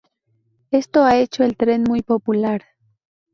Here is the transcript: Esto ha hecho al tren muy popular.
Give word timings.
Esto 0.71 1.03
ha 1.03 1.15
hecho 1.19 1.43
al 1.43 1.55
tren 1.55 1.83
muy 1.83 2.01
popular. 2.01 2.63